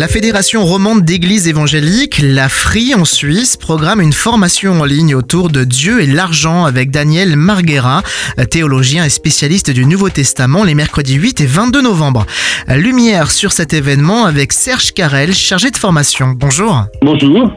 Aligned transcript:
La 0.00 0.08
Fédération 0.08 0.64
romande 0.64 1.04
d'églises 1.04 1.46
évangéliques, 1.46 2.22
la 2.24 2.48
FRI 2.48 2.94
en 2.94 3.04
Suisse, 3.04 3.58
programme 3.58 4.00
une 4.00 4.14
formation 4.14 4.80
en 4.80 4.86
ligne 4.86 5.14
autour 5.14 5.50
de 5.50 5.62
Dieu 5.62 6.00
et 6.00 6.06
l'argent 6.06 6.64
avec 6.64 6.90
Daniel 6.90 7.36
Marguera, 7.36 8.02
théologien 8.48 9.04
et 9.04 9.10
spécialiste 9.10 9.70
du 9.70 9.84
Nouveau 9.84 10.08
Testament, 10.08 10.64
les 10.64 10.74
mercredis 10.74 11.16
8 11.16 11.42
et 11.42 11.46
22 11.46 11.82
novembre. 11.82 12.24
Lumière 12.74 13.30
sur 13.30 13.52
cet 13.52 13.74
événement 13.74 14.24
avec 14.24 14.54
Serge 14.54 14.92
Carrel, 14.92 15.34
chargé 15.34 15.70
de 15.70 15.76
formation. 15.76 16.28
Bonjour. 16.34 16.84
Bonjour. 17.02 17.52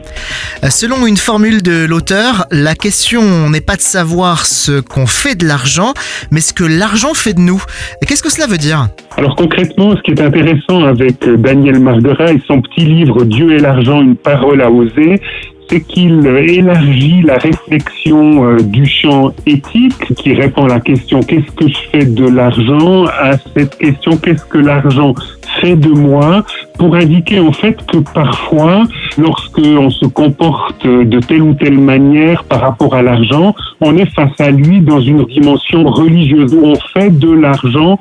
Selon 0.68 1.06
une 1.06 1.16
formule 1.16 1.62
de 1.62 1.86
l'auteur, 1.86 2.44
la 2.50 2.74
question 2.74 3.48
n'est 3.48 3.62
pas 3.62 3.76
de 3.76 3.80
savoir 3.80 4.44
ce 4.44 4.80
qu'on 4.80 5.06
fait 5.06 5.34
de 5.34 5.46
l'argent, 5.46 5.94
mais 6.30 6.42
ce 6.42 6.52
que 6.52 6.64
l'argent 6.64 7.14
fait 7.14 7.32
de 7.32 7.40
nous. 7.40 7.62
Qu'est-ce 8.06 8.22
que 8.22 8.30
cela 8.30 8.46
veut 8.46 8.58
dire? 8.58 8.88
Alors 9.16 9.34
concrètement, 9.34 9.96
ce 9.96 10.02
qui 10.02 10.10
est 10.10 10.20
intéressant 10.20 10.84
avec 10.84 11.24
Daniel 11.38 11.80
Marguera, 11.80 12.33
son 12.46 12.60
petit 12.60 12.84
livre 12.84 13.24
Dieu 13.24 13.52
et 13.52 13.58
l'argent, 13.58 14.00
une 14.02 14.16
parole 14.16 14.60
à 14.60 14.70
oser, 14.70 15.20
c'est 15.68 15.80
qu'il 15.80 16.26
élargit 16.26 17.22
la 17.22 17.38
réflexion 17.38 18.44
euh, 18.44 18.56
du 18.58 18.86
champ 18.86 19.32
éthique 19.46 20.14
qui 20.14 20.34
répond 20.34 20.64
à 20.64 20.68
la 20.68 20.80
question 20.80 21.20
qu'est-ce 21.20 21.50
que 21.52 21.68
je 21.68 21.78
fais 21.90 22.04
de 22.04 22.28
l'argent 22.28 23.06
à 23.06 23.38
cette 23.56 23.78
question 23.78 24.16
qu'est-ce 24.18 24.44
que 24.44 24.58
l'argent 24.58 25.14
fait 25.60 25.76
de 25.76 25.88
moi 25.88 26.44
pour 26.78 26.94
indiquer 26.94 27.40
en 27.40 27.52
fait 27.52 27.78
que 27.86 27.98
parfois 27.98 28.84
lorsque 29.16 29.58
on 29.58 29.90
se 29.90 30.06
comporte 30.06 30.86
de 30.86 31.20
telle 31.20 31.42
ou 31.42 31.54
telle 31.54 31.78
manière 31.78 32.44
par 32.44 32.60
rapport 32.60 32.94
à 32.94 33.02
l'argent, 33.02 33.54
on 33.80 33.96
est 33.96 34.10
face 34.14 34.38
à 34.40 34.50
lui 34.50 34.80
dans 34.80 35.00
une 35.00 35.24
dimension 35.24 35.84
religieuse. 35.84 36.54
Où 36.54 36.66
on 36.66 36.76
fait 36.92 37.10
de 37.10 37.30
l'argent 37.30 37.98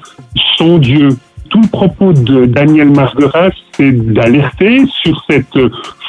son 0.57 0.77
Dieu. 0.77 1.09
Tout 1.49 1.61
le 1.61 1.67
propos 1.67 2.13
de 2.13 2.45
Daniel 2.45 2.89
Margueras, 2.89 3.51
c'est 3.75 3.91
d'alerter 3.91 4.85
sur 4.87 5.23
cette 5.29 5.57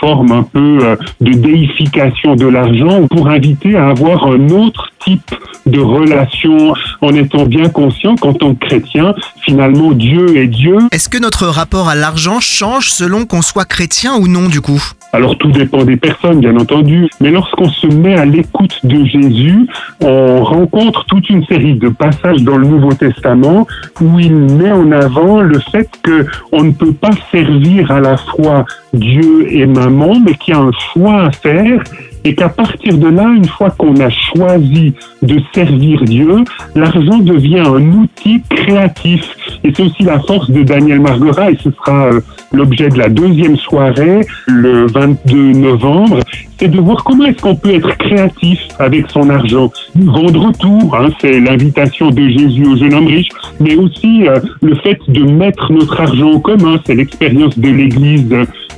forme 0.05 0.33
un 0.33 0.43
peu 0.43 0.79
euh, 0.83 0.97
de 1.23 1.33
déification 1.33 2.37
de 2.37 2.47
l'argent 2.47 3.07
pour 3.09 3.29
inviter 3.29 3.75
à 3.75 3.89
avoir 3.89 4.27
un 4.27 4.51
autre 4.51 4.91
type 5.03 5.35
de 5.65 5.81
relation 5.81 6.75
en 7.01 7.15
étant 7.15 7.47
bien 7.47 7.71
conscient 7.71 8.15
qu'en 8.17 8.35
tant 8.35 8.55
que 8.55 8.67
chrétien, 8.67 9.15
finalement, 9.41 9.93
Dieu 9.93 10.37
est 10.37 10.47
Dieu. 10.47 10.77
Est-ce 10.93 11.09
que 11.09 11.17
notre 11.19 11.47
rapport 11.47 11.89
à 11.89 11.95
l'argent 11.95 12.39
change 12.39 12.91
selon 12.91 13.25
qu'on 13.25 13.41
soit 13.41 13.65
chrétien 13.65 14.17
ou 14.17 14.29
non 14.29 14.49
du 14.49 14.61
coup? 14.61 14.83
Alors 15.15 15.39
tout 15.39 15.53
dépend 15.53 15.85
des 15.85 15.97
personnes, 15.97 16.41
bien 16.41 16.57
entendu, 16.57 17.09
mais 17.21 17.31
lorsqu'on 17.31 17.69
se 17.69 17.87
met 17.87 18.17
à 18.17 18.25
l'écoute 18.25 18.81
de 18.83 19.05
Jésus, 19.05 19.69
on 20.01 20.43
rencontre 20.43 21.05
toute 21.05 21.31
une 21.31 21.47
série 21.47 21.75
de 21.75 21.89
passages 21.89 22.43
dans 22.43 22.57
le 22.57 22.67
Nouveau 22.67 22.93
Testament 22.95 23.65
où 24.01 24.19
il 24.19 24.35
met 24.35 24.73
en 24.73 24.91
avant 24.91 25.41
le 25.41 25.61
fait 25.71 25.89
que 26.03 26.27
on 26.51 26.65
ne 26.65 26.73
peut 26.73 26.93
pas 26.93 27.13
servir 27.31 27.93
à 27.93 28.01
la 28.01 28.17
fois 28.17 28.65
Dieu 28.93 29.47
et 29.51 29.67
maman, 29.67 29.94
mais 29.95 30.35
qu'il 30.35 30.55
y 30.55 30.57
a 30.57 30.61
un 30.61 30.73
choix 30.73 31.25
à 31.25 31.31
faire 31.31 31.83
et 32.25 32.35
qu'à 32.35 32.49
partir 32.49 32.97
de 32.97 33.09
là, 33.09 33.29
une 33.37 33.45
fois 33.45 33.71
qu'on 33.71 33.95
a 34.01 34.09
choisi 34.09 34.95
de 35.23 35.41
servir 35.55 36.03
Dieu, 36.05 36.37
l'argent 36.75 37.19
devient 37.19 37.61
un 37.61 37.93
outil 37.93 38.43
créatif. 38.49 39.23
Et 39.63 39.73
c'est 39.75 39.83
aussi 39.83 40.03
la 40.05 40.19
force 40.21 40.51
de 40.51 40.63
Daniel 40.63 41.01
Margora, 41.01 41.51
et 41.51 41.57
ce 41.63 41.71
sera 41.71 42.07
euh, 42.07 42.21
l'objet 42.53 42.89
de 42.89 42.99
la 42.99 43.09
deuxième 43.09 43.57
soirée, 43.57 44.21
le 44.47 44.87
22 44.87 45.53
novembre, 45.53 46.21
c'est 46.59 46.69
de 46.69 46.81
voir 46.81 47.05
comment 47.05 47.25
est-ce 47.27 47.43
qu'on 47.43 47.57
peut 47.57 47.75
être 47.75 47.97
créatif 47.99 48.59
avec 48.79 49.11
son 49.11 49.29
argent. 49.29 49.71
Vendre 49.95 50.51
tout, 50.59 50.93
hein, 50.95 51.09
c'est 51.21 51.41
l'invitation 51.41 52.11
de 52.11 52.29
Jésus 52.29 52.67
au 52.67 52.77
jeune 52.77 52.95
homme 52.95 53.07
riche, 53.07 53.29
mais 53.61 53.77
aussi 53.77 54.27
euh, 54.27 54.39
le 54.63 54.75
fait 54.77 54.99
de 55.09 55.25
mettre 55.25 55.71
notre 55.73 56.01
argent 56.01 56.33
en 56.33 56.41
commun, 56.41 56.81
c'est 56.87 56.95
l'expérience 56.95 57.59
de 57.59 57.69
l'Église 57.69 58.29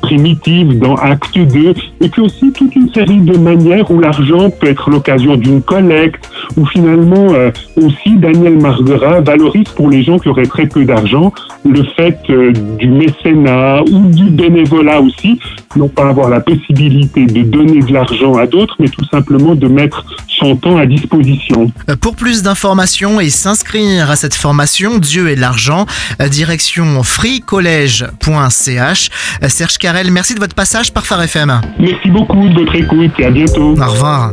primitive 0.07 0.79
dans 0.79 0.95
Acte 0.95 1.37
2, 1.37 1.75
et 2.01 2.09
puis 2.09 2.23
aussi 2.23 2.53
toute 2.53 2.77
une 2.77 2.93
série 2.93 3.19
de 3.19 3.37
manières 3.37 3.91
où 3.91 3.99
l'argent 3.99 4.51
peut 4.51 4.69
être 4.69 4.89
l'occasion 4.89 5.37
d'une 5.37 5.61
collecte, 5.61 6.31
où 6.57 6.67
finalement 6.67 7.35
euh, 7.35 7.51
aussi 7.77 8.17
Daniel 8.17 8.59
Marguera 8.59 9.21
valorise 9.21 9.69
pour 9.75 9.91
les 9.91 10.03
gens 10.03 10.19
qui 10.19 10.29
auraient 10.29 10.47
très 10.47 10.67
peu 10.67 10.85
d'argent 10.85 11.33
le 11.65 11.83
fait 11.97 12.19
euh, 12.31 12.53
du 12.79 12.89
mécénat 12.89 13.83
ou 13.83 14.11
du 14.11 14.31
bénévolat 14.31 15.01
aussi, 15.01 15.39
non 15.77 15.89
pas 15.89 16.09
avoir 16.09 16.29
la 16.29 16.41
possibilité 16.41 17.27
de 17.27 17.43
donner 17.43 17.81
de 17.81 17.93
l'argent 17.93 18.35
à 18.35 18.47
d'autres, 18.47 18.77
mais 18.79 18.89
tout 18.89 19.05
simplement 19.07 19.55
de 19.55 19.69
mettre 19.69 20.05
son 20.29 20.57
temps 20.57 20.77
à 20.77 20.87
disposition. 20.87 21.71
Euh, 21.89 21.97
pour 21.97 22.17
plus 22.17 22.43
d'informations 22.43 23.21
et 23.21 23.31
s'inscrire 23.31 24.11
à 24.11 24.17
cette 24.17 24.35
formation 24.35 24.99
Dieu 24.99 25.29
et 25.29 25.37
l'argent, 25.37 25.87
direction 26.31 27.03
freecollege.ch. 27.03 29.11
Serge 29.49 29.79
Carrel, 29.79 30.11
merci 30.11 30.35
de 30.35 30.41
votre 30.41 30.55
passage 30.55 30.93
par 30.93 31.07
Phare 31.07 31.23
FM. 31.23 31.61
Merci 31.79 32.11
beaucoup 32.11 32.49
de 32.49 32.55
votre 32.55 32.75
écoute 32.75 33.13
et 33.19 33.25
à 33.25 33.31
bientôt. 33.31 33.75
Au 33.77 33.91
revoir. 33.91 34.33